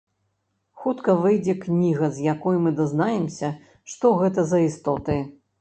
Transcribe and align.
Хутка 0.85 1.13
выйдзе 1.25 1.55
кніга, 1.67 2.09
з 2.17 2.25
якой 2.33 2.57
мы 2.65 2.73
дазнаемся, 2.81 3.53
што 3.95 4.15
гэта 4.23 4.51
за 4.55 4.67
істоты. 4.71 5.21